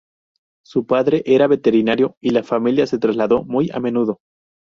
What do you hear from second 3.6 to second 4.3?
a menudo.